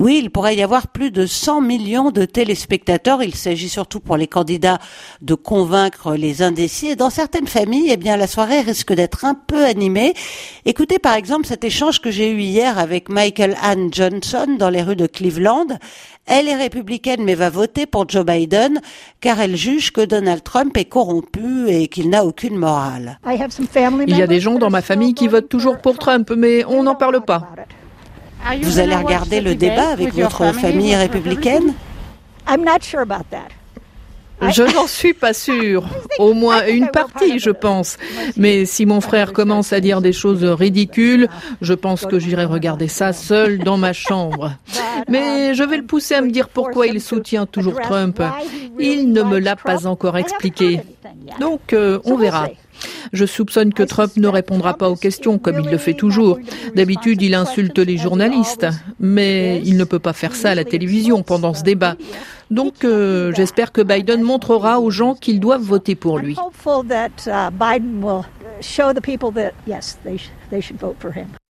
[0.00, 3.22] Oui, il pourrait y avoir plus de 100 millions de téléspectateurs.
[3.22, 4.78] Il s'agit surtout pour les candidats
[5.20, 6.86] de convaincre les indécis.
[6.86, 10.14] Et dans certaines familles, eh bien, la soirée risque d'être un peu animée.
[10.64, 14.80] Écoutez par exemple cet échange que j'ai eu hier avec Michael Ann Johnson dans les
[14.80, 15.66] rues de Cleveland.
[16.24, 18.80] Elle est républicaine mais va voter pour Joe Biden
[19.20, 23.20] car elle juge que Donald Trump est corrompu et qu'il n'a aucune morale.
[23.26, 26.84] Il y a des gens dans ma famille qui votent toujours pour Trump, mais on
[26.84, 27.50] n'en parle pas.
[28.62, 31.74] Vous allez regarder le débat avec votre famille républicaine?
[34.48, 35.84] Je n'en suis pas sûre.
[36.18, 37.98] Au moins une partie, je pense.
[38.36, 41.28] Mais si mon frère commence à dire des choses ridicules,
[41.60, 44.52] je pense que j'irai regarder ça seul dans ma chambre.
[45.08, 48.22] Mais je vais le pousser à me dire pourquoi il soutient toujours Trump.
[48.78, 50.80] Il ne me l'a pas encore expliqué.
[51.38, 52.48] Donc, euh, on verra.
[53.12, 56.38] Je soupçonne que Trump ne répondra pas aux questions comme il le fait toujours.
[56.74, 58.66] D'habitude, il insulte les journalistes,
[58.98, 61.96] mais il ne peut pas faire ça à la télévision pendant ce débat.
[62.50, 66.36] Donc, euh, j'espère que Biden montrera aux gens qu'ils doivent voter pour lui.